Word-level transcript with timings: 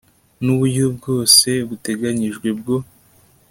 n 0.43 0.45
uburyo 0.53 0.85
bwose 0.97 1.49
buteganyijwe 1.67 2.47
bwo 2.59 2.75